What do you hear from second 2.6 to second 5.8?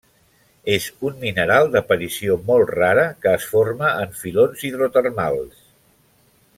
rara, que es forma en filons hidrotermals.